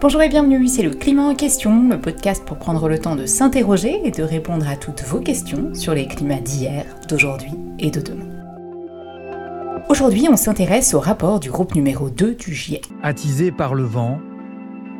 [0.00, 3.26] Bonjour et bienvenue, c'est le Climat en question, le podcast pour prendre le temps de
[3.26, 7.50] s'interroger et de répondre à toutes vos questions sur les climats d'hier, d'aujourd'hui
[7.80, 8.28] et de demain.
[9.88, 12.86] Aujourd'hui, on s'intéresse au rapport du groupe numéro 2 du GIEC.
[13.02, 14.20] Attisé par le vent,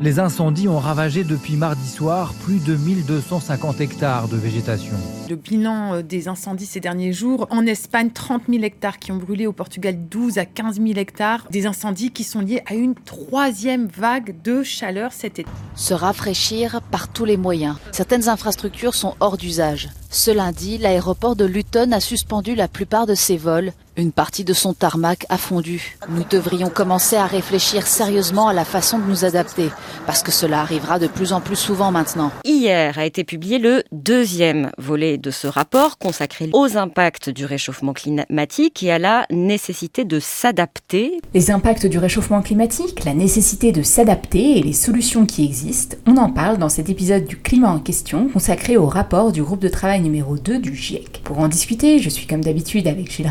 [0.01, 4.95] les incendies ont ravagé depuis mardi soir plus de 1250 hectares de végétation.
[5.29, 9.17] Le bilan euh, des incendies ces derniers jours, en Espagne, 30 000 hectares qui ont
[9.17, 11.47] brûlé, au Portugal, 12 à 15 000 hectares.
[11.51, 15.51] Des incendies qui sont liés à une troisième vague de chaleur cet été.
[15.75, 17.77] Se rafraîchir par tous les moyens.
[17.93, 19.89] Certaines infrastructures sont hors d'usage.
[20.11, 23.73] Ce lundi, l'aéroport de Luton a suspendu la plupart de ses vols.
[23.99, 25.99] Une partie de son tarmac a fondu.
[26.09, 29.71] Nous devrions commencer à réfléchir sérieusement à la façon de nous adapter,
[30.07, 32.31] parce que cela arrivera de plus en plus souvent maintenant.
[32.45, 37.93] Hier a été publié le deuxième volet de ce rapport consacré aux impacts du réchauffement
[37.93, 41.21] climatique et à la nécessité de s'adapter.
[41.35, 46.19] Les impacts du réchauffement climatique, la nécessité de s'adapter et les solutions qui existent, on
[46.19, 49.69] en parle dans cet épisode du climat en question consacré au rapport du groupe de
[49.69, 51.21] travail numéro 2 du GIEC.
[51.25, 53.27] Pour en discuter, je suis comme d'habitude avec Gilles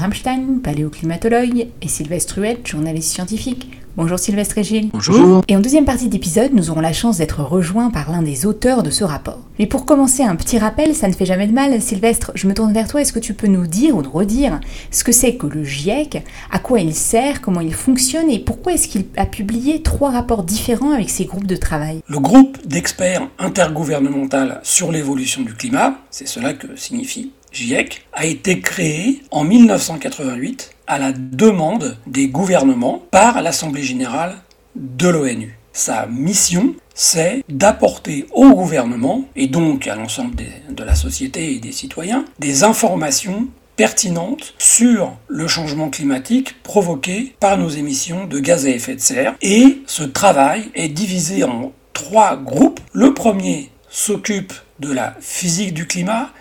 [0.62, 3.70] Paléoclimatologue, et Sylvestre Huette, journaliste scientifique.
[3.98, 4.90] Bonjour Sylvestre et Gilles.
[4.94, 5.42] Bonjour.
[5.48, 8.84] Et en deuxième partie d'épisode, nous aurons la chance d'être rejoints par l'un des auteurs
[8.84, 9.40] de ce rapport.
[9.58, 11.82] Mais pour commencer, un petit rappel, ça ne fait jamais de mal.
[11.82, 13.02] Sylvestre, je me tourne vers toi.
[13.02, 14.60] Est-ce que tu peux nous dire ou nous redire
[14.92, 18.74] ce que c'est que le GIEC, à quoi il sert, comment il fonctionne et pourquoi
[18.74, 22.02] est-ce qu'il a publié trois rapports différents avec ses groupes de travail?
[22.08, 28.60] Le groupe d'experts intergouvernemental sur l'évolution du climat, c'est cela que signifie GIEC, a été
[28.60, 34.36] créé en 1988 à la demande des gouvernements par l'Assemblée générale
[34.76, 35.58] de l'ONU.
[35.74, 40.36] Sa mission, c'est d'apporter au gouvernement, et donc à l'ensemble
[40.70, 47.58] de la société et des citoyens, des informations pertinentes sur le changement climatique provoqué par
[47.58, 49.36] nos émissions de gaz à effet de serre.
[49.42, 52.80] Et ce travail est divisé en trois groupes.
[52.92, 56.32] Le premier s'occupe de la physique du climat,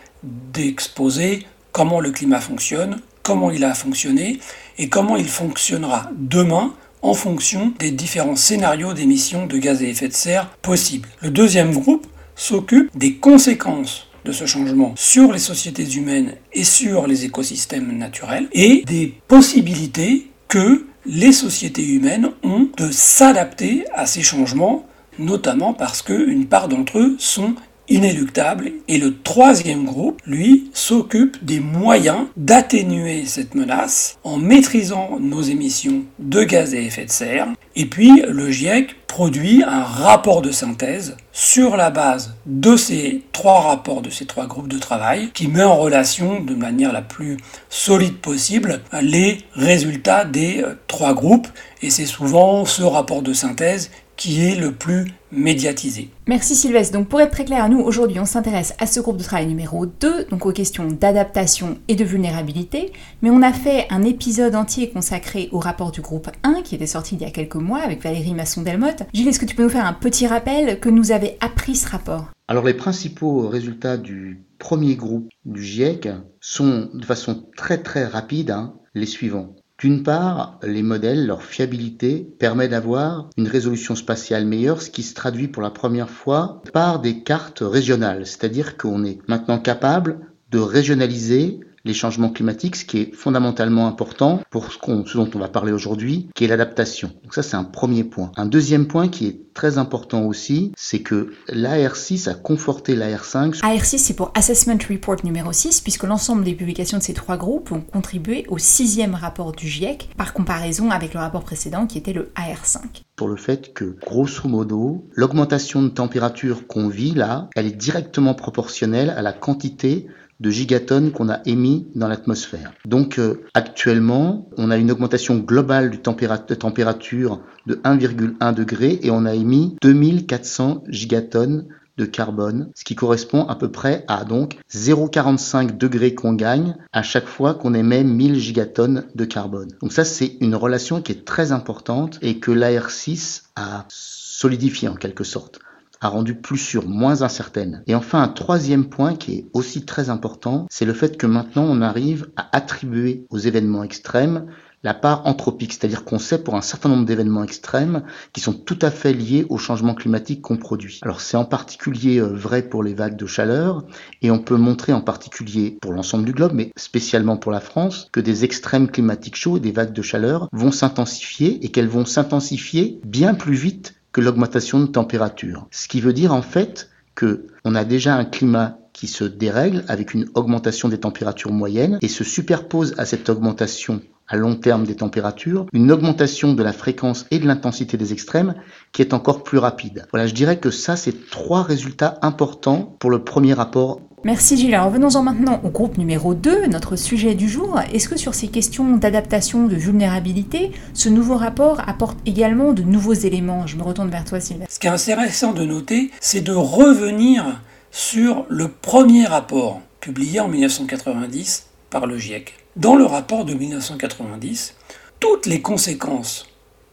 [0.52, 4.38] d'exposer comment le climat fonctionne, comment il a fonctionné
[4.78, 10.08] et comment il fonctionnera demain en fonction des différents scénarios d'émissions de gaz à effet
[10.08, 11.08] de serre possibles.
[11.22, 17.06] Le deuxième groupe s'occupe des conséquences de ce changement sur les sociétés humaines et sur
[17.06, 24.22] les écosystèmes naturels et des possibilités que les sociétés humaines ont de s'adapter à ces
[24.22, 24.86] changements,
[25.18, 27.54] notamment parce qu'une part d'entre eux sont
[27.88, 28.72] inéluctable.
[28.88, 36.02] Et le troisième groupe, lui, s'occupe des moyens d'atténuer cette menace en maîtrisant nos émissions
[36.18, 37.48] de gaz à effet de serre.
[37.74, 43.60] Et puis, le GIEC produit un rapport de synthèse sur la base de ces trois
[43.60, 47.36] rapports, de ces trois groupes de travail, qui met en relation de manière la plus
[47.68, 51.48] solide possible les résultats des euh, trois groupes.
[51.82, 56.10] Et c'est souvent ce rapport de synthèse qui est le plus médiatisé.
[56.26, 56.94] Merci Sylvestre.
[56.94, 59.46] Donc pour être très clair à nous, aujourd'hui on s'intéresse à ce groupe de travail
[59.46, 64.54] numéro 2, donc aux questions d'adaptation et de vulnérabilité, mais on a fait un épisode
[64.54, 67.80] entier consacré au rapport du groupe 1 qui était sorti il y a quelques mois
[67.80, 69.02] avec Valérie Masson-Delmotte.
[69.12, 71.88] Gilles, est-ce que tu peux nous faire un petit rappel que nous avait appris ce
[71.88, 72.26] rapport?
[72.48, 76.08] Alors les principaux résultats du premier groupe du GIEC
[76.40, 79.56] sont de façon très très rapide hein, les suivants.
[79.78, 85.14] D'une part, les modèles, leur fiabilité permet d'avoir une résolution spatiale meilleure, ce qui se
[85.14, 90.20] traduit pour la première fois par des cartes régionales, c'est-à-dire qu'on est maintenant capable
[90.50, 95.38] de régionaliser les changements climatiques, ce qui est fondamentalement important pour ce, ce dont on
[95.38, 97.12] va parler aujourd'hui, qui est l'adaptation.
[97.22, 98.32] Donc ça, c'est un premier point.
[98.36, 103.60] Un deuxième point qui est très important aussi, c'est que l'AR6 a conforté l'AR5.
[103.60, 107.72] AR6, c'est pour Assessment Report numéro 6, puisque l'ensemble des publications de ces trois groupes
[107.72, 112.12] ont contribué au sixième rapport du GIEC, par comparaison avec le rapport précédent qui était
[112.12, 117.66] le AR5 pour le fait que, grosso modo, l'augmentation de température qu'on vit là, elle
[117.66, 120.06] est directement proportionnelle à la quantité
[120.40, 122.72] de gigatonnes qu'on a émis dans l'atmosphère.
[122.84, 129.24] Donc euh, actuellement, on a une augmentation globale de température de 1,1 degré et on
[129.24, 131.66] a émis 2400 gigatonnes
[131.96, 137.02] de carbone, ce qui correspond à peu près à donc 0,45 degrés qu'on gagne à
[137.02, 139.70] chaque fois qu'on émet 1000 gigatonnes de carbone.
[139.80, 144.94] Donc ça, c'est une relation qui est très importante et que l'AR6 a solidifié en
[144.94, 145.60] quelque sorte
[146.00, 147.82] a rendu plus sûr, moins incertaine.
[147.86, 151.64] Et enfin, un troisième point qui est aussi très important, c'est le fait que maintenant
[151.64, 154.46] on arrive à attribuer aux événements extrêmes
[154.86, 158.78] la part anthropique, c'est-à-dire qu'on sait pour un certain nombre d'événements extrêmes qui sont tout
[158.82, 161.00] à fait liés au changement climatique qu'on produit.
[161.02, 163.84] Alors c'est en particulier euh, vrai pour les vagues de chaleur
[164.22, 168.08] et on peut montrer en particulier pour l'ensemble du globe, mais spécialement pour la France,
[168.12, 172.06] que des extrêmes climatiques chauds et des vagues de chaleur vont s'intensifier et qu'elles vont
[172.06, 175.66] s'intensifier bien plus vite l'augmentation de température.
[175.70, 179.84] Ce qui veut dire en fait que on a déjà un climat qui se dérègle
[179.88, 184.84] avec une augmentation des températures moyennes et se superpose à cette augmentation à long terme
[184.84, 188.54] des températures, une augmentation de la fréquence et de l'intensité des extrêmes
[188.92, 190.06] qui est encore plus rapide.
[190.10, 194.00] Voilà, je dirais que ça, c'est trois résultats importants pour le premier rapport.
[194.26, 194.74] Merci Gilles.
[194.74, 197.78] Alors venons-en maintenant au groupe numéro 2, notre sujet du jour.
[197.94, 203.12] Est-ce que sur ces questions d'adaptation, de vulnérabilité, ce nouveau rapport apporte également de nouveaux
[203.12, 203.68] éléments?
[203.68, 204.64] Je me retourne vers toi Sylvain.
[204.68, 207.62] Ce qui est intéressant de noter, c'est de revenir
[207.92, 212.54] sur le premier rapport publié en 1990 par le GIEC.
[212.74, 214.74] Dans le rapport de 1990,
[215.20, 216.48] toutes les conséquences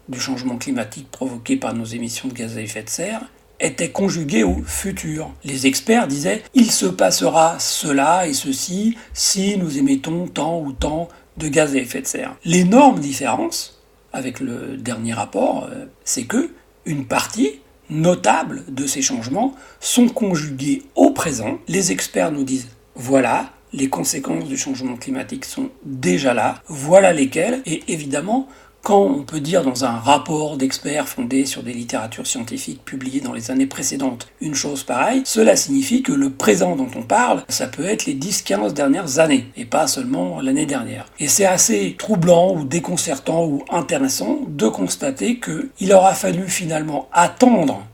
[0.07, 3.21] du changement climatique provoqué par nos émissions de gaz à effet de serre
[3.63, 5.31] étaient conjuguées au futur.
[5.43, 11.07] Les experts disaient il se passera cela et ceci si nous émettons tant ou tant
[11.37, 12.35] de gaz à effet de serre.
[12.45, 13.81] L'énorme différence
[14.11, 16.51] avec le dernier rapport, euh, c'est que
[16.85, 21.57] une partie notable de ces changements sont conjugués au présent.
[21.67, 27.61] Les experts nous disent voilà, les conséquences du changement climatique sont déjà là, voilà lesquelles,
[27.65, 28.47] et évidemment,
[28.83, 33.31] quand on peut dire dans un rapport d'experts fondé sur des littératures scientifiques publiées dans
[33.31, 37.67] les années précédentes une chose pareille, cela signifie que le présent dont on parle, ça
[37.67, 41.05] peut être les 10-15 dernières années, et pas seulement l'année dernière.
[41.19, 47.87] Et c'est assez troublant ou déconcertant ou intéressant de constater qu'il aura fallu finalement attendre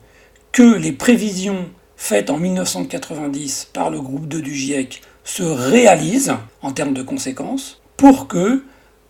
[0.51, 6.33] que les prévisions faites en 1990 par le groupe 2 du GIEC se réalise
[6.63, 8.63] en termes de conséquences pour que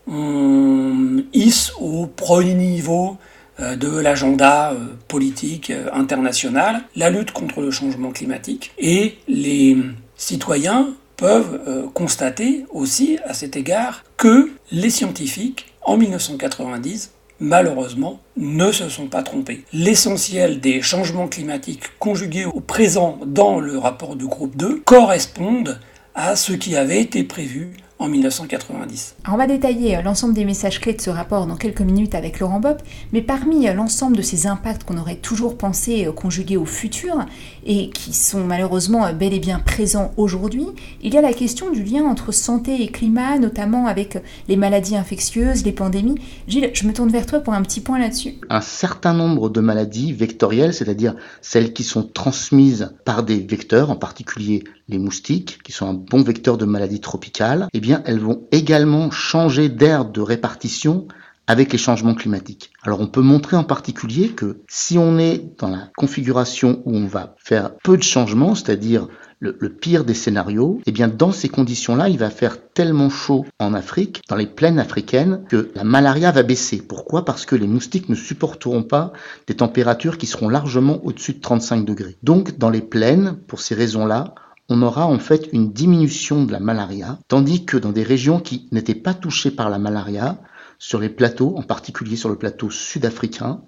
[0.09, 3.17] on hisse au premier niveau
[3.59, 4.75] euh, de l'agenda euh,
[5.07, 9.77] politique euh, international la lutte contre le changement climatique et les
[10.15, 18.89] citoyens peuvent constater aussi à cet égard que les scientifiques en 1990 malheureusement, ne se
[18.89, 19.63] sont pas trompés.
[19.73, 25.79] L'essentiel des changements climatiques conjugués au présent dans le rapport du groupe 2 correspondent
[26.15, 29.15] à ce qui avait été prévu en 1990.
[29.29, 32.39] on va détailler euh, l'ensemble des messages clés de ce rapport dans quelques minutes avec
[32.39, 32.81] Laurent Bopp,
[33.11, 37.25] mais parmi euh, l'ensemble de ces impacts qu'on aurait toujours pensé euh, conjuguer au futur
[37.65, 40.67] et qui sont malheureusement bel et bien présents aujourd'hui,
[41.01, 44.17] il y a la question du lien entre santé et climat, notamment avec
[44.47, 46.15] les maladies infectieuses, les pandémies.
[46.47, 48.35] Gilles, je me tourne vers toi pour un petit point là-dessus.
[48.49, 53.97] Un certain nombre de maladies vectorielles, c'est-à-dire celles qui sont transmises par des vecteurs, en
[53.97, 58.47] particulier les moustiques, qui sont un bon vecteur de maladies tropicales, eh bien, elles vont
[58.51, 61.07] également changer d'aire de répartition
[61.49, 62.71] avec les changements climatiques.
[62.83, 67.07] Alors on peut montrer en particulier que si on est dans la configuration où on
[67.07, 69.07] va faire peu de changements, c'est-à-dire
[69.39, 73.73] le, pire des scénarios, eh bien dans ces conditions-là, il va faire tellement chaud en
[73.73, 76.83] Afrique, dans les plaines africaines, que la malaria va baisser.
[76.87, 77.25] Pourquoi?
[77.25, 79.11] Parce que les moustiques ne supporteront pas
[79.47, 82.17] des températures qui seront largement au-dessus de 35 degrés.
[82.21, 84.35] Donc dans les plaines, pour ces raisons-là,
[84.69, 88.67] on aura en fait une diminution de la malaria, tandis que dans des régions qui
[88.71, 90.39] n'étaient pas touchées par la malaria,
[90.77, 93.61] sur les plateaux, en particulier sur le plateau sud-africain,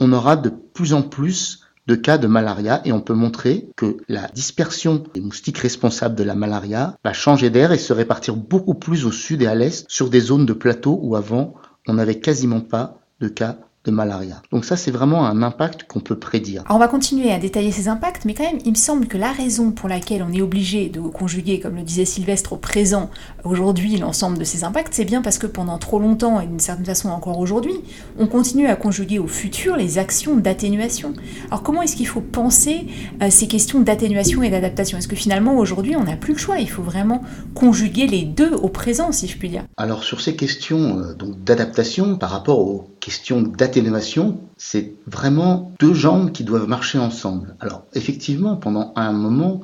[0.00, 3.98] on aura de plus en plus de cas de malaria et on peut montrer que
[4.08, 8.74] la dispersion des moustiques responsables de la malaria va changer d'air et se répartir beaucoup
[8.74, 11.54] plus au sud et à l'est sur des zones de plateau où avant
[11.86, 14.42] on n'avait quasiment pas de cas de malaria.
[14.50, 16.62] Donc ça, c'est vraiment un impact qu'on peut prédire.
[16.66, 19.18] Alors on va continuer à détailler ces impacts, mais quand même, il me semble que
[19.18, 23.10] la raison pour laquelle on est obligé de conjuguer, comme le disait Sylvestre, au présent,
[23.44, 26.86] aujourd'hui, l'ensemble de ces impacts, c'est bien parce que pendant trop longtemps, et d'une certaine
[26.86, 27.74] façon encore aujourd'hui,
[28.18, 31.12] on continue à conjuguer au futur les actions d'atténuation.
[31.48, 32.86] Alors comment est-ce qu'il faut penser
[33.20, 34.98] à ces questions d'atténuation et d'adaptation?
[34.98, 36.58] Est-ce que finalement, aujourd'hui, on n'a plus le choix?
[36.58, 37.22] Il faut vraiment
[37.54, 39.64] conjuguer les deux au présent, si je puis dire.
[39.76, 45.92] Alors sur ces questions euh, donc d'adaptation par rapport aux questions d'atténuation, c'est vraiment deux
[45.92, 47.54] jambes qui doivent marcher ensemble.
[47.60, 49.60] Alors effectivement, pendant un moment,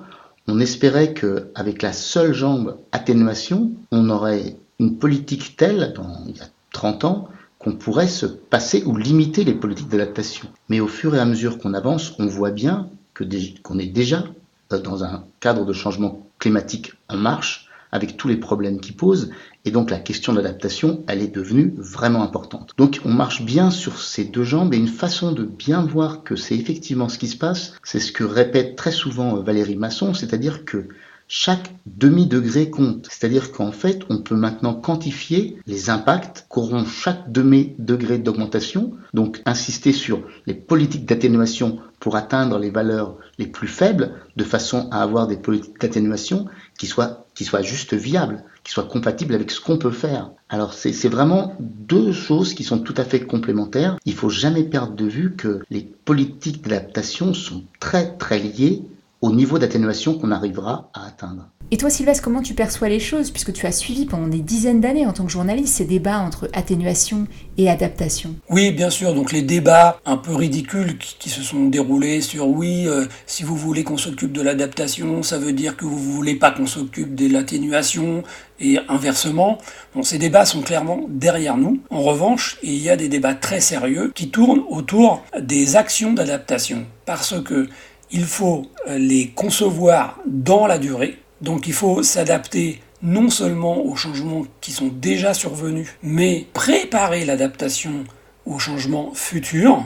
[0.47, 5.95] on espérait qu'avec la seule jambe atténuation, on aurait une politique telle,
[6.29, 7.29] il y a 30 ans,
[7.59, 10.49] qu'on pourrait se passer ou limiter les politiques d'adaptation.
[10.69, 14.25] Mais au fur et à mesure qu'on avance, on voit bien qu'on est déjà
[14.69, 19.31] dans un cadre de changement climatique en marche, avec tous les problèmes qui posent.
[19.65, 22.73] Et donc la question d'adaptation, elle est devenue vraiment importante.
[22.77, 26.37] Donc on marche bien sur ces deux jambes et une façon de bien voir que
[26.37, 30.15] c'est effectivement ce qui se passe, c'est ce que répète très souvent euh, Valérie Masson,
[30.15, 30.89] c'est-à-dire que
[31.33, 33.07] chaque demi-degré compte.
[33.09, 39.93] C'est-à-dire qu'en fait, on peut maintenant quantifier les impacts qu'auront chaque demi-degré d'augmentation, donc insister
[39.93, 45.29] sur les politiques d'atténuation pour atteindre les valeurs les plus faibles, de façon à avoir
[45.29, 49.79] des politiques d'atténuation qui soient qui soit juste viable, qui soit compatible avec ce qu'on
[49.79, 50.31] peut faire.
[50.51, 53.97] Alors c'est vraiment deux choses qui sont tout à fait complémentaires.
[54.05, 58.83] Il faut jamais perdre de vue que les politiques d'adaptation sont très très liées
[59.23, 61.49] au niveau d'atténuation qu'on arrivera à atteindre.
[61.73, 64.81] Et toi, Sylvestre, comment tu perçois les choses, puisque tu as suivi pendant des dizaines
[64.81, 68.35] d'années en tant que journaliste ces débats entre atténuation et adaptation?
[68.49, 69.15] Oui, bien sûr.
[69.15, 73.55] Donc les débats un peu ridicules qui, se sont déroulés sur oui, euh, si vous
[73.55, 77.15] voulez qu'on s'occupe de l'adaptation, ça veut dire que vous ne voulez pas qu'on s'occupe
[77.15, 78.25] de l'atténuation
[78.59, 79.59] et inversement.
[79.95, 81.79] Bon, ces débats sont clairement derrière nous.
[81.91, 86.85] En revanche, il y a des débats très sérieux qui tournent autour des actions d'adaptation,
[87.07, 87.69] parce que
[88.11, 93.97] il faut euh, les concevoir dans la durée donc il faut s'adapter non seulement aux
[93.97, 98.05] changements qui sont déjà survenus, mais préparer l'adaptation
[98.47, 99.85] aux changements futurs.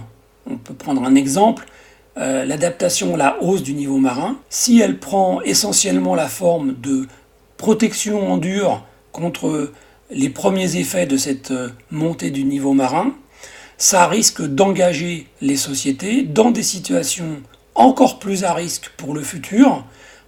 [0.51, 1.67] On peut prendre un exemple,
[2.17, 4.39] euh, l'adaptation à la hausse du niveau marin.
[4.49, 7.07] Si elle prend essentiellement la forme de
[7.57, 9.73] protection en dur contre
[10.11, 13.15] les premiers effets de cette euh, montée du niveau marin,
[13.79, 17.43] ça risque d'engager les sociétés dans des situations
[17.75, 19.85] encore plus à risque pour le futur,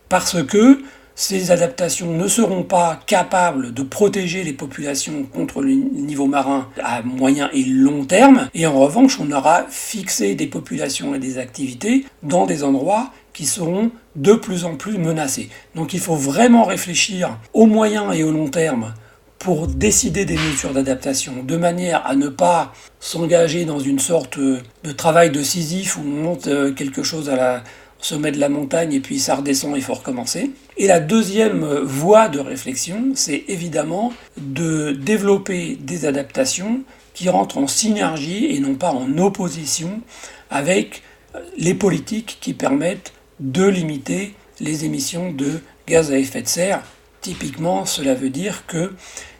[0.08, 0.82] parce que
[1.16, 7.02] ces adaptations ne seront pas capables de protéger les populations contre le niveau marin à
[7.02, 12.04] moyen et long terme, et en revanche, on aura fixé des populations et des activités
[12.22, 15.48] dans des endroits qui seront de plus en plus menacés.
[15.74, 18.94] Donc il faut vraiment réfléchir au moyen et au long terme
[19.38, 24.92] pour décider des mesures d'adaptation, de manière à ne pas s'engager dans une sorte de
[24.96, 27.62] travail de Sisyphe où on monte euh, quelque chose à la,
[27.98, 30.50] sommet de la montagne et puis ça redescend, il faut recommencer.
[30.76, 36.82] Et la deuxième voie de réflexion, c'est évidemment de développer des adaptations
[37.14, 40.00] qui rentrent en synergie et non pas en opposition
[40.50, 41.02] avec
[41.58, 46.82] les politiques qui permettent de limiter les émissions de gaz à effet de serre.
[47.20, 48.94] Typiquement, cela veut dire que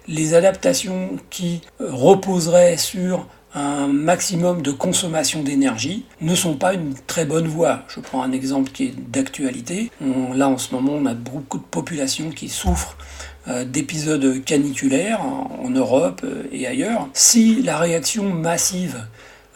[0.08, 7.24] les adaptations qui reposeraient sur un maximum de consommation d'énergie ne sont pas une très
[7.24, 7.84] bonne voie.
[7.88, 9.90] Je prends un exemple qui est d'actualité.
[10.34, 12.98] Là, en ce moment, on a beaucoup de populations qui souffrent
[13.48, 17.08] euh, d'épisodes caniculaires en, Europe euh, et ailleurs.
[17.14, 19.06] Si la réaction massive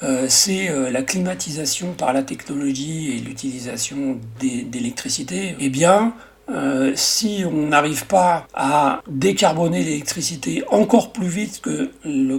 [0.02, 6.14] euh, c'est la climatisation par la technologie et l'utilisation d'électricité, eh bien,
[6.50, 11.90] euh, si on n'arrive pas à décarboner l'électricité encore plus vite que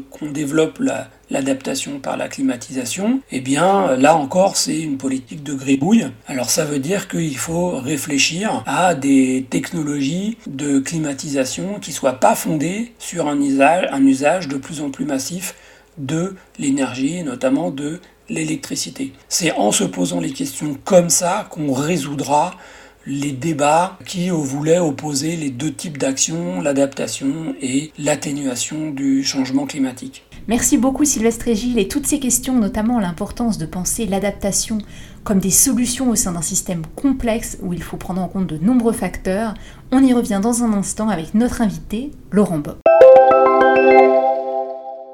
[0.10, 0.82] qu'on développe
[1.30, 6.08] l'adaptation par la climatisation, eh bien là encore c'est une politique de gribouille.
[6.28, 12.36] Alors ça veut dire qu'il faut réfléchir à des technologies de climatisation qui soient pas
[12.36, 15.56] fondées sur un usage, un usage de plus en plus massif
[15.98, 18.00] de l'énergie, notamment de
[18.30, 19.14] l'électricité.
[19.28, 22.56] C'est en se posant les questions comme ça qu'on résoudra
[23.06, 30.24] les débats qui voulaient opposer les deux types d'actions, l'adaptation et l'atténuation du changement climatique.
[30.48, 34.80] Merci beaucoup Sylvestre et Gilles et toutes ces questions, notamment l'importance de penser l'adaptation
[35.24, 38.58] comme des solutions au sein d'un système complexe où il faut prendre en compte de
[38.58, 39.54] nombreux facteurs.
[39.92, 42.78] On y revient dans un instant avec notre invité, Laurent Bob.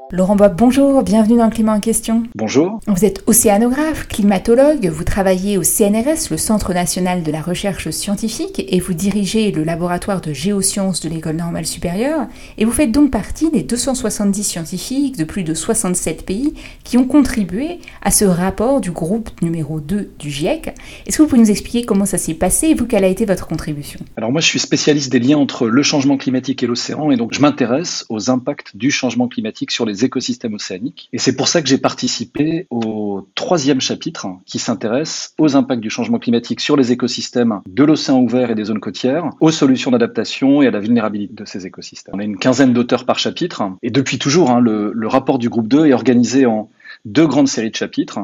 [0.09, 2.23] Laurent Bob, bonjour, bienvenue dans le climat en question.
[2.33, 2.79] Bonjour.
[2.87, 8.63] Vous êtes océanographe, climatologue, vous travaillez au CNRS, le Centre national de la recherche scientifique,
[8.69, 13.11] et vous dirigez le laboratoire de géosciences de l'École normale supérieure, et vous faites donc
[13.11, 16.53] partie des 270 scientifiques de plus de 67 pays
[16.85, 20.73] qui ont contribué à ce rapport du groupe numéro 2 du GIEC.
[21.05, 23.25] Est-ce que vous pouvez nous expliquer comment ça s'est passé et vous, quelle a été
[23.25, 23.99] votre contribution?
[24.15, 27.33] Alors moi je suis spécialiste des liens entre le changement climatique et l'océan, et donc
[27.33, 31.09] je m'intéresse aux impacts du changement climatique sur les écosystèmes océaniques.
[31.13, 35.89] Et c'est pour ça que j'ai participé au troisième chapitre qui s'intéresse aux impacts du
[35.89, 40.61] changement climatique sur les écosystèmes de l'océan ouvert et des zones côtières, aux solutions d'adaptation
[40.61, 42.15] et à la vulnérabilité de ces écosystèmes.
[42.15, 45.67] On a une quinzaine d'auteurs par chapitre et depuis toujours, hein, le, rapport du groupe
[45.67, 46.69] 2 est organisé en
[47.05, 48.19] deux grandes séries de chapitres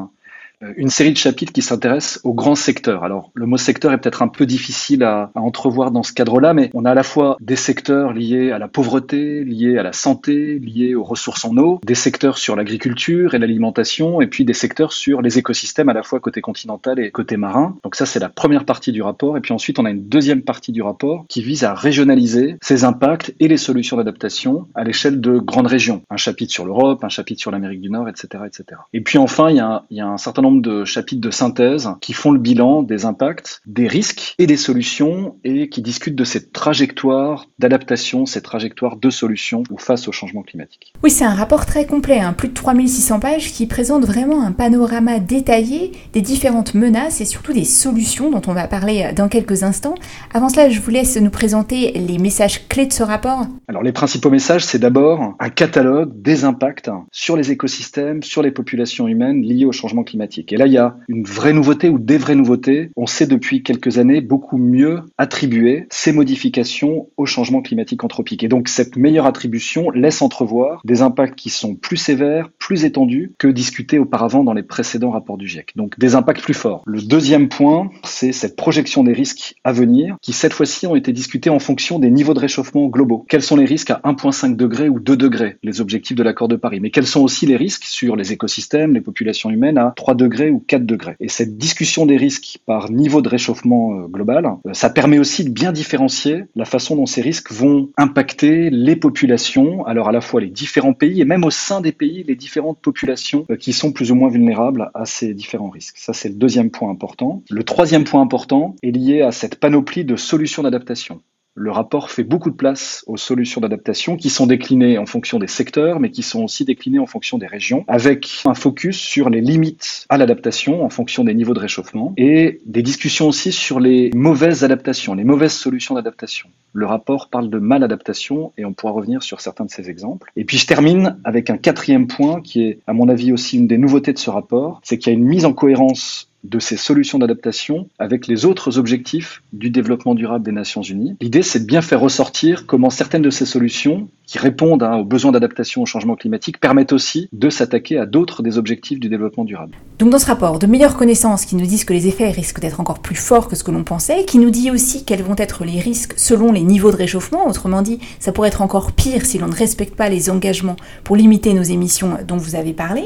[0.76, 3.04] une série de chapitres qui s'intéressent aux grands secteurs.
[3.04, 6.70] Alors, le mot secteur est peut-être un peu difficile à, entrevoir dans ce cadre-là, mais
[6.74, 10.58] on a à la fois des secteurs liés à la pauvreté, liés à la santé,
[10.58, 14.92] liés aux ressources en eau, des secteurs sur l'agriculture et l'alimentation, et puis des secteurs
[14.92, 17.76] sur les écosystèmes à la fois côté continental et côté marin.
[17.84, 19.36] Donc ça, c'est la première partie du rapport.
[19.36, 22.84] Et puis ensuite, on a une deuxième partie du rapport qui vise à régionaliser ces
[22.84, 26.02] impacts et les solutions d'adaptation à l'échelle de grandes régions.
[26.10, 28.80] Un chapitre sur l'Europe, un chapitre sur l'Amérique du Nord, etc., etc.
[28.92, 31.30] Et puis enfin, il y a, il y a un certain nombre de chapitres de
[31.30, 36.16] synthèse qui font le bilan des impacts, des risques et des solutions et qui discutent
[36.16, 40.92] de cette trajectoire d'adaptation, cette trajectoire de solutions face au changement climatique.
[41.02, 44.52] Oui, c'est un rapport très complet, hein, plus de 3600 pages qui présente vraiment un
[44.52, 49.62] panorama détaillé des différentes menaces et surtout des solutions dont on va parler dans quelques
[49.62, 49.94] instants.
[50.32, 53.46] Avant cela, je vous laisse nous présenter les messages clés de ce rapport.
[53.68, 58.50] Alors les principaux messages, c'est d'abord un catalogue des impacts sur les écosystèmes, sur les
[58.50, 60.43] populations humaines liées au changement climatique.
[60.52, 62.90] Et là, il y a une vraie nouveauté ou des vraies nouveautés.
[62.96, 68.42] On sait depuis quelques années beaucoup mieux attribuer ces modifications au changement climatique anthropique.
[68.42, 73.32] Et donc cette meilleure attribution laisse entrevoir des impacts qui sont plus sévères, plus étendus
[73.38, 75.72] que discutés auparavant dans les précédents rapports du GIEC.
[75.76, 76.82] Donc des impacts plus forts.
[76.86, 81.12] Le deuxième point, c'est cette projection des risques à venir qui cette fois-ci ont été
[81.12, 83.24] discutés en fonction des niveaux de réchauffement globaux.
[83.28, 86.56] Quels sont les risques à 1,5 degré ou 2 degrés, les objectifs de l'accord de
[86.56, 86.80] Paris?
[86.80, 90.23] Mais quels sont aussi les risques sur les écosystèmes, les populations humaines à 3 degrés
[90.24, 94.72] ou 4 degrés Et cette discussion des risques par niveau de réchauffement euh, global, euh,
[94.72, 99.84] ça permet aussi de bien différencier la façon dont ces risques vont impacter les populations,
[99.86, 102.80] alors à la fois les différents pays et même au sein des pays, les différentes
[102.80, 105.98] populations euh, qui sont plus ou moins vulnérables à ces différents risques.
[105.98, 107.42] Ça, c'est le deuxième point important.
[107.50, 111.20] Le troisième point important est lié à cette panoplie de solutions d'adaptation.
[111.56, 115.46] Le rapport fait beaucoup de place aux solutions d'adaptation qui sont déclinées en fonction des
[115.46, 119.40] secteurs, mais qui sont aussi déclinées en fonction des régions, avec un focus sur les
[119.40, 124.10] limites à l'adaptation en fonction des niveaux de réchauffement et des discussions aussi sur les
[124.14, 126.48] mauvaises adaptations, les mauvaises solutions d'adaptation.
[126.72, 130.32] Le rapport parle de maladaptation et on pourra revenir sur certains de ces exemples.
[130.34, 133.68] Et puis je termine avec un quatrième point qui est, à mon avis, aussi une
[133.68, 136.76] des nouveautés de ce rapport, c'est qu'il y a une mise en cohérence de ces
[136.76, 141.16] solutions d'adaptation avec les autres objectifs du développement durable des Nations Unies.
[141.20, 145.04] L'idée, c'est de bien faire ressortir comment certaines de ces solutions qui répondent hein, aux
[145.04, 149.44] besoins d'adaptation au changement climatique permettent aussi de s'attaquer à d'autres des objectifs du développement
[149.44, 149.76] durable.
[149.98, 152.80] Donc dans ce rapport, de meilleures connaissances qui nous disent que les effets risquent d'être
[152.80, 155.64] encore plus forts que ce que l'on pensait, qui nous dit aussi quels vont être
[155.64, 159.38] les risques selon les niveaux de réchauffement, autrement dit, ça pourrait être encore pire si
[159.38, 163.02] l'on ne respecte pas les engagements pour limiter nos émissions dont vous avez parlé,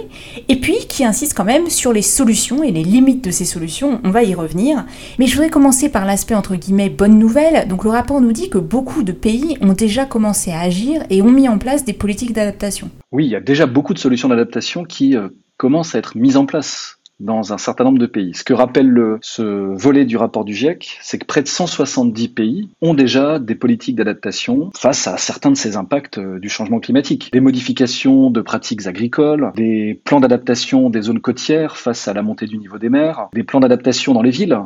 [0.49, 4.01] et puis qui insiste quand même sur les solutions et les limites de ces solutions,
[4.05, 4.85] on va y revenir,
[5.19, 8.49] mais je voudrais commencer par l'aspect entre guillemets bonne nouvelle, donc le rapport nous dit
[8.49, 11.93] que beaucoup de pays ont déjà commencé à agir et ont mis en place des
[11.93, 12.91] politiques d'adaptation.
[13.13, 16.37] Oui, il y a déjà beaucoup de solutions d'adaptation qui euh, commencent à être mises
[16.37, 18.33] en place dans un certain nombre de pays.
[18.35, 22.29] Ce que rappelle le, ce volet du rapport du GIEC, c'est que près de 170
[22.29, 26.79] pays ont déjà des politiques d'adaptation face à certains de ces impacts euh, du changement
[26.79, 27.31] climatique.
[27.33, 32.47] Des modifications de pratiques agricoles, des plans d'adaptation des zones côtières face à la montée
[32.47, 34.59] du niveau des mers, des plans d'adaptation dans les villes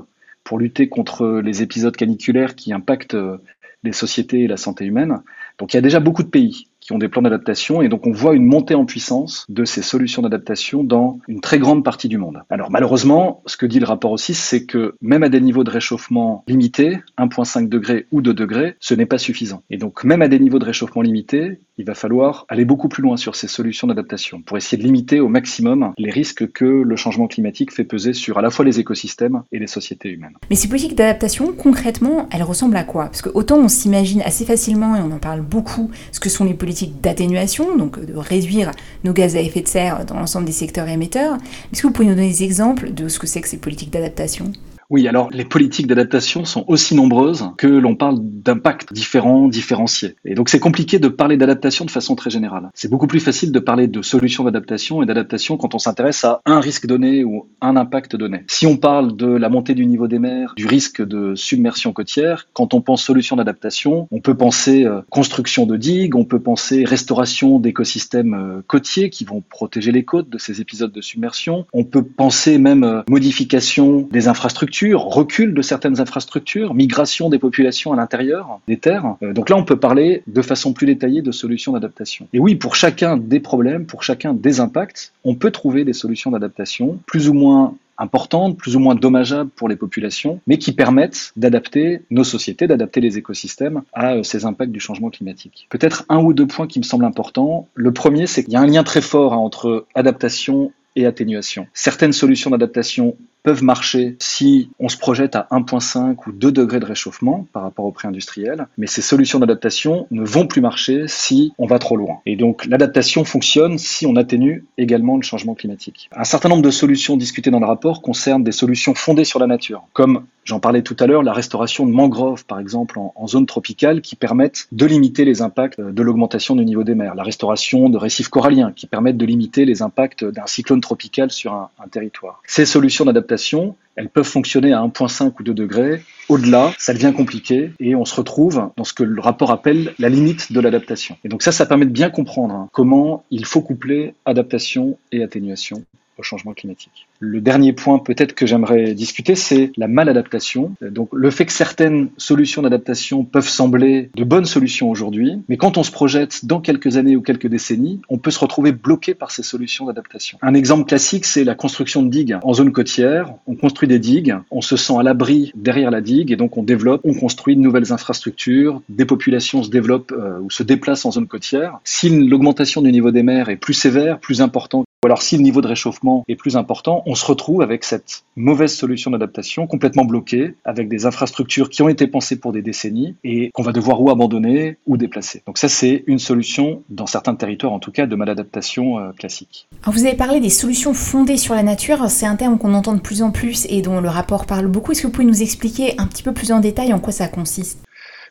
[0.44, 3.38] pour lutter contre les épisodes caniculaires qui impactent euh,
[3.82, 5.22] les sociétés et la santé humaine.
[5.58, 8.06] Donc il y a déjà beaucoup de pays qui ont des plans d'adaptation et donc
[8.06, 12.08] on voit une montée en puissance de ces solutions d'adaptation dans une très grande partie
[12.08, 12.42] du monde.
[12.50, 15.70] Alors malheureusement, ce que dit le rapport aussi, c'est que même à des niveaux de
[15.70, 19.62] réchauffement limités, 1,5 degré ou 2 degrés, ce n'est pas suffisant.
[19.70, 23.02] Et donc même à des niveaux de réchauffement limités, il va falloir aller beaucoup plus
[23.02, 26.96] loin sur ces solutions d'adaptation pour essayer de limiter au maximum les risques que le
[26.96, 30.36] changement climatique fait peser sur à la fois les écosystèmes et les sociétés humaines.
[30.50, 33.04] Mais ces politiques d'adaptation, concrètement, elles ressemblent à quoi?
[33.04, 36.44] Parce que autant on s'imagine assez facilement, et on en parle beaucoup, ce que sont
[36.44, 36.71] les politiques
[37.02, 38.70] d'atténuation, donc de réduire
[39.04, 41.36] nos gaz à effet de serre dans l'ensemble des secteurs émetteurs.
[41.72, 43.90] Est-ce que vous pouvez nous donner des exemples de ce que c'est que ces politiques
[43.90, 44.52] d'adaptation?
[44.92, 50.16] Oui, alors les politiques d'adaptation sont aussi nombreuses que l'on parle d'impacts différents, différenciés.
[50.26, 52.68] Et donc c'est compliqué de parler d'adaptation de façon très générale.
[52.74, 56.42] C'est beaucoup plus facile de parler de solutions d'adaptation et d'adaptation quand on s'intéresse à
[56.44, 58.44] un risque donné ou un impact donné.
[58.48, 62.48] Si on parle de la montée du niveau des mers, du risque de submersion côtière,
[62.52, 66.84] quand on pense solutions d'adaptation, on peut penser euh, construction de digues, on peut penser
[66.84, 71.84] restauration d'écosystèmes euh, côtiers qui vont protéger les côtes de ces épisodes de submersion, on
[71.84, 77.96] peut penser même euh, modification des infrastructures recul de certaines infrastructures, migration des populations à
[77.96, 79.16] l'intérieur des terres.
[79.22, 82.28] Euh, donc là, on peut parler de façon plus détaillée de solutions d'adaptation.
[82.32, 86.30] Et oui, pour chacun des problèmes, pour chacun des impacts, on peut trouver des solutions
[86.30, 91.32] d'adaptation plus ou moins importantes, plus ou moins dommageables pour les populations, mais qui permettent
[91.36, 95.66] d'adapter nos sociétés, d'adapter les écosystèmes à euh, ces impacts du changement climatique.
[95.70, 97.68] Peut-être un ou deux points qui me semblent importants.
[97.74, 101.66] Le premier, c'est qu'il y a un lien très fort hein, entre adaptation et atténuation.
[101.72, 106.84] Certaines solutions d'adaptation peuvent marcher si on se projette à 1,5 ou 2 degrés de
[106.84, 111.66] réchauffement par rapport au pré-industriel, mais ces solutions d'adaptation ne vont plus marcher si on
[111.66, 112.20] va trop loin.
[112.26, 116.08] Et donc l'adaptation fonctionne si on atténue également le changement climatique.
[116.12, 119.46] Un certain nombre de solutions discutées dans le rapport concernent des solutions fondées sur la
[119.46, 123.46] nature, comme J'en parlais tout à l'heure, la restauration de mangroves, par exemple, en, zone
[123.46, 127.14] tropicale, qui permettent de limiter les impacts de l'augmentation du niveau des mers.
[127.14, 131.52] La restauration de récifs coralliens, qui permettent de limiter les impacts d'un cyclone tropical sur
[131.52, 132.42] un, un territoire.
[132.46, 136.02] Ces solutions d'adaptation, elles peuvent fonctionner à 1,5 ou 2 degrés.
[136.28, 140.08] Au-delà, ça devient compliqué et on se retrouve dans ce que le rapport appelle la
[140.08, 141.16] limite de l'adaptation.
[141.24, 145.22] Et donc ça, ça permet de bien comprendre hein, comment il faut coupler adaptation et
[145.22, 145.84] atténuation
[146.18, 147.06] au changement climatique.
[147.24, 150.72] Le dernier point peut-être que j'aimerais discuter, c'est la maladaptation.
[150.80, 155.78] Donc le fait que certaines solutions d'adaptation peuvent sembler de bonnes solutions aujourd'hui, mais quand
[155.78, 159.30] on se projette dans quelques années ou quelques décennies, on peut se retrouver bloqué par
[159.30, 160.36] ces solutions d'adaptation.
[160.42, 163.32] Un exemple classique, c'est la construction de digues en zone côtière.
[163.46, 166.64] On construit des digues, on se sent à l'abri derrière la digue et donc on
[166.64, 171.12] développe, on construit de nouvelles infrastructures, des populations se développent euh, ou se déplacent en
[171.12, 171.78] zone côtière.
[171.84, 175.42] Si l'augmentation du niveau des mers est plus sévère, plus importante, ou alors si le
[175.42, 180.54] niveau de réchauffement est plus important, se retrouve avec cette mauvaise solution d'adaptation complètement bloquée,
[180.64, 184.10] avec des infrastructures qui ont été pensées pour des décennies et qu'on va devoir ou
[184.10, 185.42] abandonner ou déplacer.
[185.46, 189.66] Donc ça, c'est une solution, dans certains territoires en tout cas, de maladaptation euh, classique.
[189.82, 192.94] Alors vous avez parlé des solutions fondées sur la nature, c'est un terme qu'on entend
[192.94, 194.92] de plus en plus et dont le rapport parle beaucoup.
[194.92, 197.28] Est-ce que vous pouvez nous expliquer un petit peu plus en détail en quoi ça
[197.28, 197.80] consiste?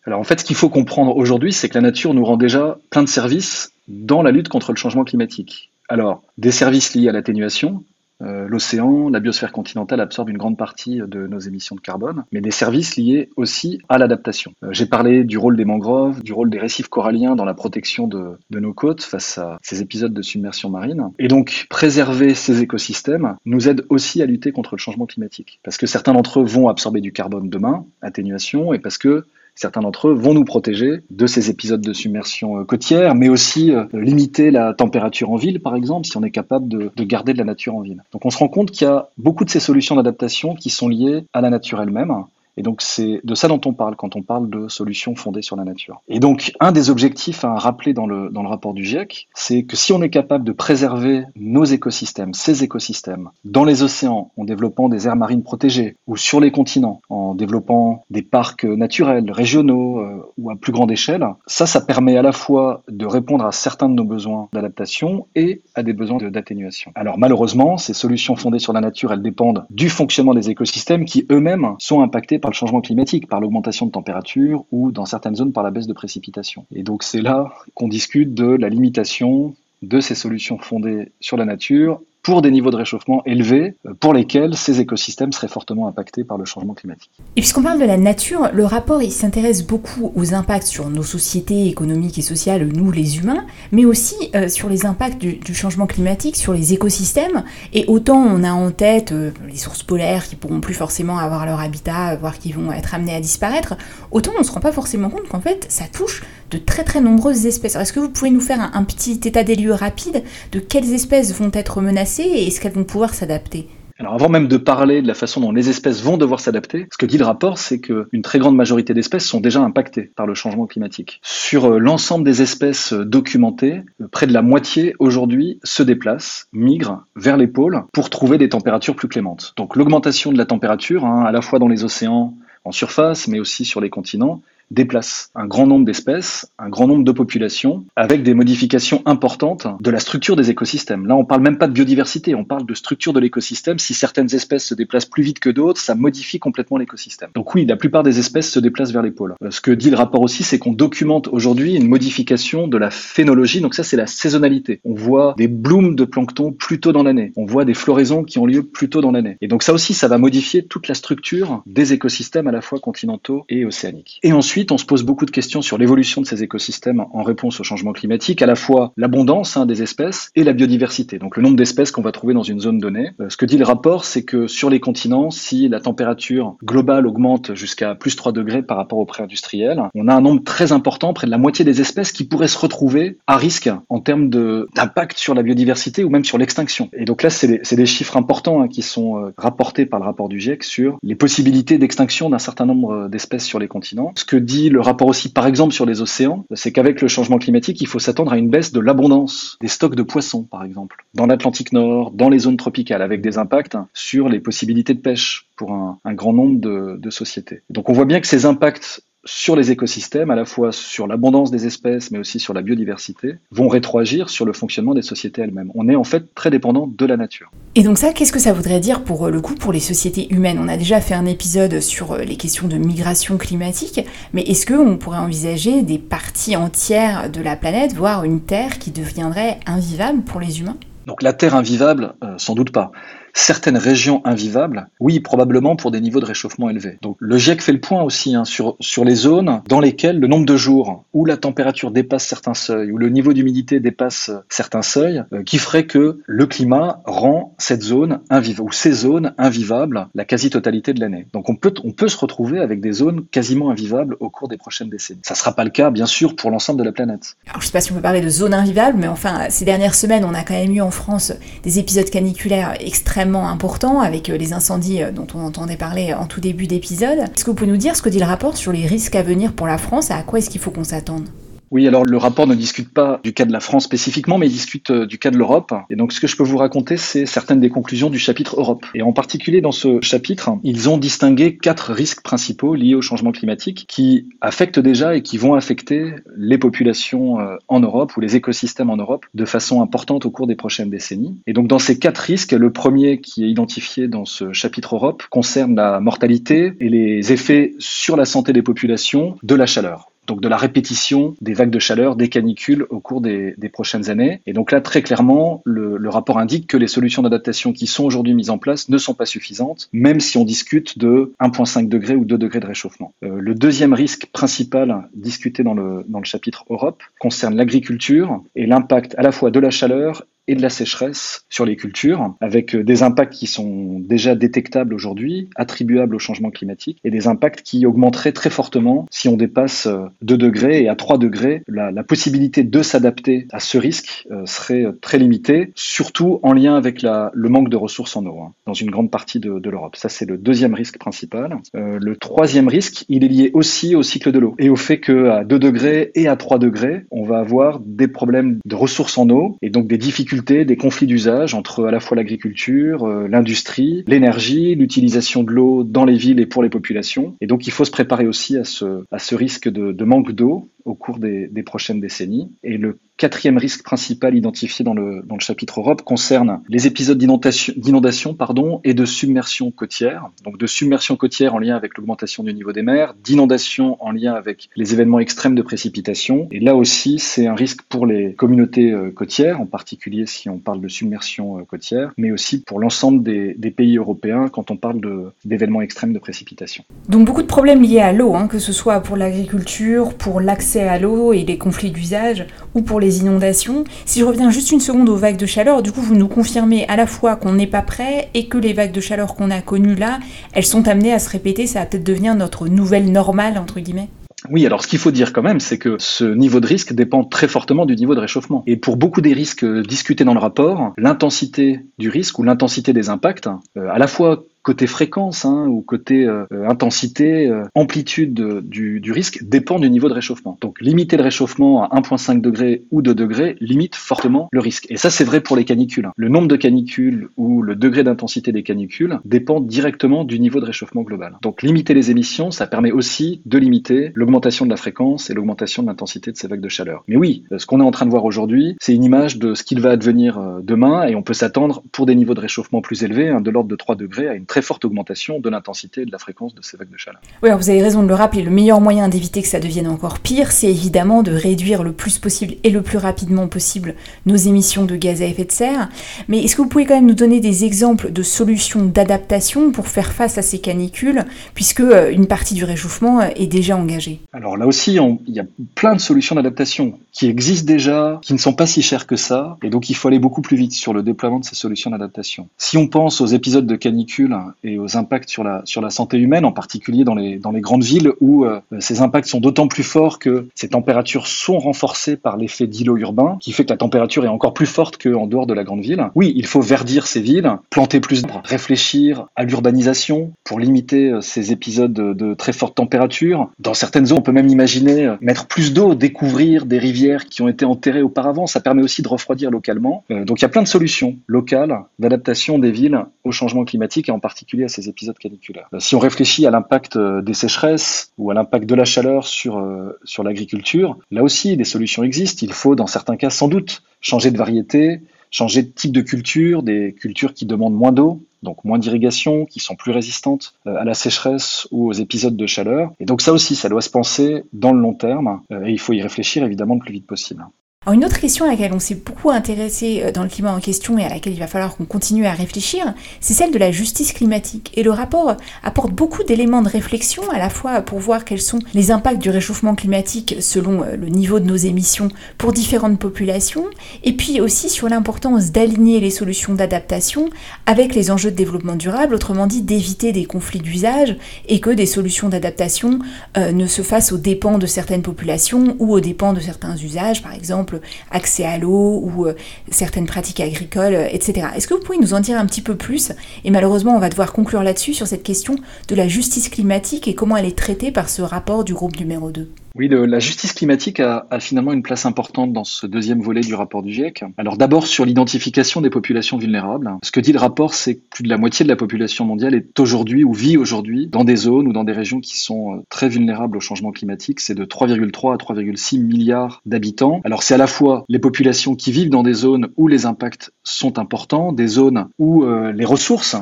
[0.06, 2.80] Alors en fait, ce qu'il faut comprendre aujourd'hui, c'est que la nature nous rend déjà
[2.90, 5.72] plein de services dans la lutte contre le changement climatique.
[5.90, 7.84] Alors, des services liés à l'atténuation,
[8.22, 12.42] euh, l'océan, la biosphère continentale absorbe une grande partie de nos émissions de carbone, mais
[12.42, 14.54] des services liés aussi à l'adaptation.
[14.64, 18.08] Euh, j'ai parlé du rôle des mangroves, du rôle des récifs coralliens dans la protection
[18.08, 21.10] de, nos côtes face à ces épisodes de submersion marine.
[21.20, 25.60] Et donc, préserver ces écosystèmes nous aide aussi à lutter contre le changement climatique.
[25.64, 29.82] Parce que certains d'entre eux vont absorber du carbone demain, atténuation, et parce que Certains
[29.82, 33.86] d'entre eux vont nous protéger de ces épisodes de submersion euh, côtière, mais aussi euh,
[33.94, 37.38] limiter la température en ville, par exemple, si on est capable de, de garder de
[37.38, 38.04] la nature en ville.
[38.12, 40.88] Donc on se rend compte qu'il y a beaucoup de ces solutions d'adaptation qui sont
[40.88, 42.12] liées à la nature elle-même,
[42.58, 45.56] et donc c'est de ça dont on parle quand on parle de solutions fondées sur
[45.56, 46.02] la nature.
[46.08, 49.64] Et donc un des objectifs à rappeler dans le, dans le rapport du GIEC, c'est
[49.64, 54.44] que si on est capable de préserver nos écosystèmes, ces écosystèmes, dans les océans, en
[54.44, 60.00] développant des aires marines protégées, ou sur les continents, en développant des parcs naturels, régionaux
[60.00, 63.52] euh, ou à plus grande échelle, ça, ça permet à la fois de répondre à
[63.52, 66.92] certains de nos besoins d'adaptation et à des besoins d'atténuation.
[66.96, 71.26] Alors malheureusement, ces solutions fondées sur la nature, elles dépendent du fonctionnement des écosystèmes qui
[71.32, 75.54] eux-mêmes sont impactés par le changement climatique, par l'augmentation de température ou dans certaines zones
[75.54, 76.66] par la baisse de précipitations.
[76.76, 81.46] Et donc c'est là qu'on discute de la limitation de ces solutions fondées sur la
[81.46, 86.24] nature pour des niveaux de réchauffement élevés euh, pour lesquels ces écosystèmes seraient fortement impactés
[86.24, 87.12] par le changement climatique.
[87.36, 91.68] Et puisqu'on parle de la nature, le rapport s'intéresse beaucoup aux impacts sur nos sociétés
[91.68, 96.36] économiques et sociales, nous les humains, mais aussi euh, sur les impacts du, changement climatique
[96.36, 97.44] sur les écosystèmes.
[97.74, 101.46] Et autant on a en tête euh, les sources polaires qui pourront plus forcément avoir
[101.46, 103.76] leur habitat, voire qui vont être amenés à disparaître,
[104.12, 107.02] autant on ne se rend pas forcément compte qu'en fait ça touche de très très
[107.02, 107.76] nombreuses espèces.
[107.76, 111.34] Est-ce que vous pouvez nous faire un petit état des lieux rapide de quelles espèces
[111.34, 113.68] vont être menacées et est-ce qu'elles vont pouvoir s'adapter?
[114.02, 116.98] Alors avant même de parler de la façon dont les espèces vont devoir s'adapter, ce
[116.98, 120.34] que dit le rapport, c'est qu'une très grande majorité d'espèces sont déjà impactées par le
[120.34, 121.20] changement climatique.
[121.24, 126.48] Sur euh, l'ensemble des espèces euh, documentées, euh, près de la moitié aujourd'hui se déplacent,
[126.52, 129.54] migrent vers les pôles pour trouver des températures plus clémentes.
[129.56, 132.34] Donc l'augmentation de la température, hein, à la fois dans les océans,
[132.66, 137.04] en surface, mais aussi sur les continents, déplace un grand nombre d'espèces, un grand nombre
[137.04, 141.06] de populations, avec des modifications importantes de la structure des écosystèmes.
[141.06, 143.78] Là, on parle même pas de biodiversité, on parle de structure de l'écosystème.
[143.80, 147.30] Si certaines espèces se déplacent plus vite que d'autres, ça modifie complètement l'écosystème.
[147.36, 149.36] Donc oui, la plupart des espèces se déplacent vers les pôles.
[149.44, 152.90] Euh, ce que dit le rapport aussi, c'est qu'on documente aujourd'hui une modification de la
[152.90, 153.62] phénologie.
[153.62, 154.80] Donc ça, c'est la saisonnalité.
[154.86, 157.34] On voit des blooms de plancton plus tôt dans l'année.
[157.36, 159.38] On voit des floraisons qui ont lieu plus tôt dans l'année.
[159.42, 162.80] Et donc ça aussi, ça va modifier toute la structure des écosystèmes à la fois
[162.80, 164.20] continentaux et océaniques.
[164.24, 167.60] Et ensuite, on se pose beaucoup de questions sur l'évolution de ces écosystèmes en réponse
[167.60, 171.44] au changement climatique, à la fois l'abondance hein, des espèces et la biodiversité, donc le
[171.44, 173.12] nombre d'espèces qu'on va trouver dans une zone donnée.
[173.20, 177.08] Euh, ce que dit le rapport, c'est que sur les continents, si la température globale
[177.08, 181.14] augmente jusqu'à plus 3 degrés par rapport au pré-industriel, on a un nombre très important,
[181.14, 185.18] près de la moitié des espèces qui pourraient se retrouver à risque en termes d'impact
[185.18, 186.90] sur la biodiversité ou même sur l'extinction.
[186.94, 190.30] Et donc là, c'est des, chiffres importants hein, qui sont euh, rapportés par le rapport
[190.30, 194.14] du GIEC sur les possibilités d'extinction d'un certain nombre euh, d'espèces sur les continents.
[194.16, 194.38] Ce que
[194.70, 198.00] le rapport aussi, par exemple, sur les océans, c'est qu'avec le changement climatique, il faut
[198.00, 202.12] s'attendre à une baisse de l'abondance des stocks de poissons, par exemple, dans l'Atlantique Nord,
[202.12, 206.34] dans les zones tropicales, avec des impacts sur les possibilités de pêche pour un, grand
[206.34, 207.62] nombre de, de sociétés.
[207.70, 211.52] Donc on voit bien que ces impacts sur les écosystèmes, à la fois sur l'abondance
[211.52, 215.72] des espèces, mais aussi sur la biodiversité, vont rétroagir sur le fonctionnement des sociétés elles-mêmes.
[215.76, 217.52] On est en fait très dépendant de la nature.
[217.76, 220.60] Et donc ça, qu'est-ce que ça voudrait dire pour le coup pour les sociétés humaines?
[220.60, 224.02] On a déjà fait un épisode sur les questions de migration climatique,
[224.34, 228.92] mais est-ce qu'on pourrait envisager des parties entières de la planète, voire une Terre qui
[228.92, 230.78] deviendrait invivable pour les humains?
[231.06, 232.92] Donc la Terre invivable, sans doute pas
[233.34, 236.98] certaines régions invivables, oui, probablement pour des niveaux de réchauffement élevés.
[237.02, 240.28] Donc le GIEC fait le point aussi hein, sur, sur les zones dans lesquelles le
[240.28, 244.82] nombre de jours où la température dépasse certains seuils, où le niveau d'humidité dépasse certains
[244.82, 250.08] seuils, euh, qui ferait que le climat rend cette zone invivable, ou ces zones invivables
[250.14, 251.28] la quasi-totalité de l'année.
[251.34, 254.58] Donc on peut, on peut se retrouver avec des zones quasiment invivables au cours des
[254.58, 255.22] prochaines décennies.
[255.24, 257.36] Ça ne sera pas le cas, bien sûr, pour l'ensemble de la planète.
[257.48, 259.66] Alors je ne sais pas si on peut parler de zones invivables, mais enfin, ces
[259.66, 264.30] dernières semaines, on a quand même eu en France des épisodes caniculaires extrêmement important avec
[264.30, 267.20] euh, les incendies euh, dont on entendait parler en tout début d'épisode.
[267.20, 269.24] Est-ce que vous pouvez nous dire ce que dit le rapport sur les risques à
[269.24, 271.28] venir pour la France et à quoi est-ce qu'il faut qu'on s'attende?
[271.72, 274.52] Oui, alors le rapport ne discute pas du cas de la France spécifiquement, mais il
[274.52, 275.74] discute euh, du cas de l'Europe.
[275.90, 278.86] Et donc ce que je peux vous raconter, c'est certaines des conclusions du chapitre Europe.
[278.94, 283.32] Et en particulier dans ce chapitre, ils ont distingué quatre risques principaux liés au changement
[283.32, 288.36] climatique qui affectent déjà et qui vont affecter les populations euh, en Europe ou les
[288.36, 291.40] écosystèmes en Europe de façon importante au cours des prochaines décennies.
[291.48, 295.24] Et donc dans ces quatre risques, le premier qui est identifié dans ce chapitre Europe
[295.30, 300.42] concerne la mortalité et les effets sur la santé des populations de la chaleur donc
[300.42, 304.42] de la répétition des vagues de chaleur, des canicules au cours des, prochaines années.
[304.46, 308.34] Et donc là, très clairement, le, rapport indique que les solutions d'adaptation qui sont aujourd'hui
[308.34, 312.26] mises en place ne sont pas suffisantes, même si on discute de 1,5 degré ou
[312.26, 313.14] 2 degrés de réchauffement.
[313.24, 318.66] Euh, le deuxième risque principal discuté dans le, dans le chapitre Europe concerne l'agriculture et
[318.66, 322.76] l'impact à la fois de la chaleur et de la sécheresse sur les cultures, avec
[322.76, 327.62] euh, des impacts qui sont déjà détectables aujourd'hui, attribuables au changement climatique, et des impacts
[327.62, 329.88] qui augmenteraient très fortement si on dépasse
[330.22, 331.64] 2 euh, degrés et à 3 degrés.
[331.68, 337.04] La, possibilité de s'adapter à ce risque euh, serait très limitée, surtout en lien avec
[337.04, 339.96] le manque de ressources en eau hein, dans une grande partie de, l'Europe.
[339.96, 341.58] Ça, c'est le deuxième risque principal.
[341.74, 345.44] Le troisième risque, il est lié aussi au cycle de l'eau et au fait qu'à
[345.44, 349.56] 2 degrés et à 3 degrés, on va avoir des problèmes de ressources en eau
[349.62, 354.76] et donc des difficultés des conflits d'usage entre à la fois l'agriculture, euh, l'industrie, l'énergie,
[354.76, 357.36] l'utilisation de l'eau dans les villes et pour les populations.
[357.42, 360.96] Et donc il faut se préparer aussi à ce, risque de, de manque d'eau au
[360.96, 362.52] cours des, des, prochaines décennies.
[362.64, 367.20] Et le quatrième risque principal identifié dans le, dans le chapitre Europe concerne les épisodes
[367.20, 368.36] d'inondation
[368.84, 370.32] et de submersion côtière.
[370.44, 374.34] Donc de submersion côtière en lien avec l'augmentation du niveau des mers, d'inondation en lien
[374.34, 376.48] avec les événements extrêmes de précipitation.
[376.50, 380.58] Et là aussi, c'est un risque pour les communautés euh, côtières, en particulier si on
[380.58, 384.78] parle de submersion euh, côtière, mais aussi pour l'ensemble des, des, pays européens quand on
[384.78, 385.00] parle
[385.46, 386.84] d'événements extrêmes de précipitation.
[387.08, 390.88] Donc beaucoup de problèmes liés à l'eau, hein, que ce soit pour l'agriculture, pour l'accès
[390.88, 393.84] à l'eau et les conflits d'usage, ou pour les inondations.
[394.06, 396.88] Si je reviens juste une seconde aux vagues de chaleur, du coup, vous nous confirmez
[396.88, 399.62] à la fois qu'on n'est pas prêt et que les vagues de chaleur qu'on a
[399.62, 400.20] connues là,
[400.54, 401.68] elles sont amenées à se répéter.
[401.68, 404.10] Ça va peut-être devenir notre nouvelle normale, entre guillemets.
[404.50, 407.24] Oui, alors ce qu'il faut dire quand même, c'est que ce niveau de risque dépend
[407.24, 408.64] très fortement du niveau de réchauffement.
[408.66, 413.10] Et pour beaucoup des risques discutés dans le rapport, l'intensité du risque ou l'intensité des
[413.10, 419.00] impacts, euh, à la fois côté fréquence hein, ou côté euh, intensité, euh, amplitude du,
[419.00, 420.58] du, risque dépend du niveau de réchauffement.
[420.62, 424.88] Donc limiter le réchauffement à 1,5 degré ou 2 degrés limite fortement le risque.
[424.90, 426.10] Et ça c'est vrai pour les canicules.
[426.16, 430.66] Le nombre de canicules ou le degré d'intensité des canicules dépend directement du niveau de
[430.66, 431.38] réchauffement global.
[431.42, 435.84] Donc limiter les émissions, ça permet aussi de limiter l'augmentation de la fréquence et l'augmentation
[435.84, 437.04] de l'intensité de ces vagues de chaleur.
[437.08, 439.64] Mais oui, ce qu'on est en train de voir aujourd'hui, c'est une image de ce
[439.64, 443.04] qu'il va advenir euh, demain et on peut s'attendre pour des niveaux de réchauffement plus
[443.04, 446.06] élevés, hein, de l'ordre de 3 degrés, à une très forte augmentation de l'intensité et
[446.06, 447.22] de la fréquence de ces vagues de chaleur.
[447.42, 449.88] Oui, alors vous avez raison de le rappeler, le meilleur moyen d'éviter que ça devienne
[449.88, 454.36] encore pire, c'est évidemment de réduire le plus possible et le plus rapidement possible nos
[454.36, 455.88] émissions de gaz à effet de serre.
[456.28, 459.88] Mais est-ce que vous pouvez quand même nous donner des exemples de solutions d'adaptation pour
[459.88, 464.20] faire face à ces canicules, puisque euh, une partie du réchauffement euh, est déjà engagée?
[464.34, 468.38] Alors là aussi, il y a plein de solutions d'adaptation qui existent déjà, qui ne
[468.38, 470.92] sont pas si chères que ça, et donc il faut aller beaucoup plus vite sur
[470.92, 472.50] le déploiement de ces solutions d'adaptation.
[472.58, 474.34] Si on pense aux épisodes de canicule
[474.64, 477.62] et aux impacts sur la, sur la santé humaine, en particulier dans les, dans les
[477.62, 482.18] grandes villes où euh, ces impacts sont d'autant plus forts que ces températures sont renforcées
[482.18, 485.48] par l'effet d'îlot urbain, qui fait que la température est encore plus forte qu'en dehors
[485.48, 486.10] de la grande ville.
[486.16, 491.22] Oui, il faut verdir ces villes, planter plus d'arbres, réfléchir à l'urbanisation pour limiter euh,
[491.22, 493.50] ces épisodes de, très forte température.
[493.60, 497.42] Dans certaines zones, on peut même imaginer euh, mettre plus d'eau, découvrir des rivières qui
[497.42, 498.48] ont été enterrées auparavant.
[498.48, 500.04] Ça permet aussi de refroidir localement.
[500.10, 504.12] donc il y a plein de solutions locales d'adaptation des villes au changement climatique et
[504.12, 504.31] en particulier
[504.64, 505.70] à ces épisodes caniculaires.
[505.80, 509.64] Si on réfléchit à l'impact des sécheresses ou à l'impact de la chaleur sur,
[510.04, 512.46] sur l'agriculture, là aussi, des solutions existent.
[512.46, 516.62] Il faut, dans certains cas, sans doute, changer de variété, changer de type de culture,
[516.62, 520.84] des cultures qui demandent moins d'eau, donc moins d'irrigation, qui sont plus résistantes euh, à
[520.84, 522.92] la sécheresse ou aux épisodes de chaleur.
[523.00, 525.80] Et donc ça aussi, ça doit se penser dans le long terme, euh, et il
[525.80, 527.46] faut y réfléchir évidemment le plus vite possible.
[527.84, 530.60] Alors une autre question à laquelle on s'est beaucoup intéressé euh, dans le climat en
[530.60, 533.72] question et à laquelle il va falloir qu'on continue à réfléchir, c'est celle de la
[533.72, 534.72] justice climatique.
[534.76, 538.60] Et le rapport apporte beaucoup d'éléments de réflexion, à la fois pour voir quels sont
[538.76, 543.66] les impacts du réchauffement climatique selon euh, le niveau de nos émissions pour différentes populations,
[544.04, 547.32] et puis aussi sur l'importance d'aligner les solutions d'adaptation
[547.66, 551.18] avec les enjeux de développement durable, autrement dit d'éviter des conflits d'usage
[551.48, 553.00] et que des solutions d'adaptation
[553.38, 557.24] euh, ne se fassent aux dépens de certaines populations ou aux dépens de certains usages,
[557.24, 557.71] par exemple
[558.10, 559.34] accès à l'eau ou euh,
[559.70, 561.48] certaines pratiques agricoles, euh, etc.
[561.56, 563.12] Est-ce que vous pouvez nous en dire un petit peu plus?
[563.44, 565.56] Et malheureusement, on va devoir conclure là-dessus sur cette question
[565.88, 569.32] de la justice climatique et comment elle est traitée par ce rapport du groupe numéro
[569.32, 569.50] 2.
[569.76, 573.82] Oui, la justice climatique a, finalement une place importante dans ce deuxième volet du rapport
[573.82, 574.24] du GIEC.
[574.38, 576.92] Alors d'abord sur l'identification des populations vulnérables.
[577.04, 579.56] Ce que dit le rapport, c'est que plus de la moitié de la population mondiale
[579.56, 582.82] est aujourd'hui ou vit aujourd'hui dans des zones ou dans des régions qui sont euh,
[582.90, 584.40] très vulnérables au changement climatique.
[584.40, 587.22] C'est de 3,3 à 3,6 milliards d'habitants.
[587.24, 590.52] Alors c'est à la fois les populations qui vivent dans des zones où les impacts
[590.64, 593.36] sont importants, des zones où euh, les ressources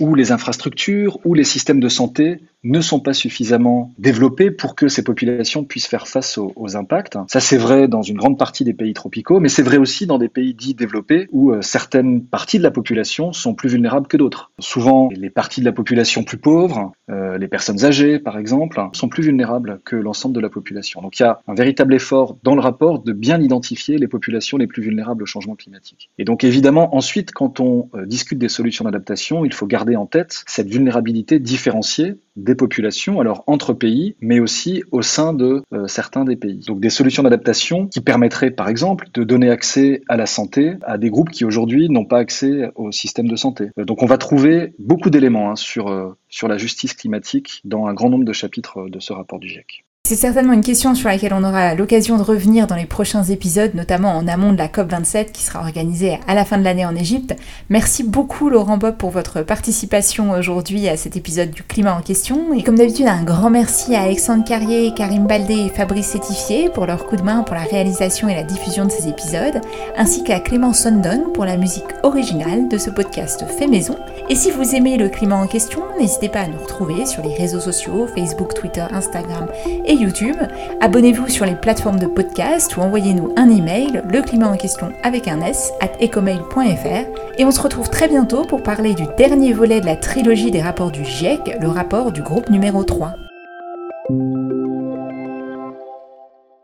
[0.00, 4.88] où les infrastructures, ou les systèmes de santé ne sont pas suffisamment développés pour que
[4.88, 7.16] ces populations puissent faire face aux, impacts.
[7.28, 10.18] Ça, c'est vrai dans une grande partie des pays tropicaux, mais c'est vrai aussi dans
[10.18, 14.16] des pays dits développés où euh, certaines parties de la population sont plus vulnérables que
[14.16, 14.50] d'autres.
[14.58, 19.08] Souvent, les parties de la population plus pauvres, euh, les personnes âgées par exemple, sont
[19.08, 21.00] plus vulnérables que l'ensemble de la population.
[21.02, 24.58] Donc il y a un véritable effort dans le rapport de bien identifier les populations
[24.58, 26.10] les plus vulnérables au changement climatique.
[26.18, 30.06] Et donc évidemment, ensuite, quand on euh, discute des solutions d'adaptation, il faut garder en
[30.06, 35.86] tête cette vulnérabilité différenciée des populations, alors entre pays, mais aussi au sein de euh,
[35.86, 36.60] certains des pays.
[36.66, 40.98] Donc des solutions d'adaptation qui permettraient par exemple de donner accès à la santé à
[40.98, 43.70] des groupes qui aujourd'hui n'ont pas accès au système de santé.
[43.78, 47.86] Euh, donc on va trouver beaucoup d'éléments hein, sur, euh, sur la justice climatique dans
[47.86, 49.85] un grand nombre de chapitres de ce rapport du GIEC.
[50.06, 53.74] C'est certainement une question sur laquelle on aura l'occasion de revenir dans les prochains épisodes,
[53.74, 56.94] notamment en amont de la COP27 qui sera organisée à la fin de l'année en
[56.94, 57.34] Égypte.
[57.70, 62.54] Merci beaucoup Laurent Bob pour votre participation aujourd'hui à cet épisode du climat en question.
[62.54, 66.86] Et comme d'habitude, un grand merci à Alexandre Carrier, Karim Baldé et Fabrice Sétifié pour
[66.86, 69.60] leur coup de main pour la réalisation et la diffusion de ces épisodes,
[69.96, 73.96] ainsi qu'à Clément Sondon pour la musique originale de ce podcast fait maison.
[74.28, 77.34] Et si vous aimez le climat en question, n'hésitez pas à nous retrouver sur les
[77.34, 79.48] réseaux sociaux, Facebook, Twitter, Instagram
[79.84, 80.36] et YouTube.
[80.80, 85.28] Abonnez-vous sur les plateformes de podcast ou envoyez-nous un email, le climat en question avec
[85.28, 87.38] un S, at ecomail.fr.
[87.38, 90.62] Et on se retrouve très bientôt pour parler du dernier volet de la trilogie des
[90.62, 93.14] rapports du GIEC, le rapport du groupe numéro 3.